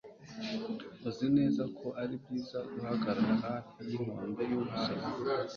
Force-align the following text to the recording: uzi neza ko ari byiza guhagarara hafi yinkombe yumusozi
uzi 1.07 1.27
neza 1.37 1.63
ko 1.77 1.87
ari 2.01 2.13
byiza 2.21 2.57
guhagarara 2.71 3.33
hafi 3.45 3.77
yinkombe 3.89 4.41
yumusozi 4.51 5.07